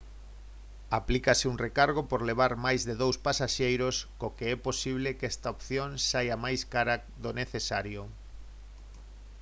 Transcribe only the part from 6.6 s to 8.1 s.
cara do necesario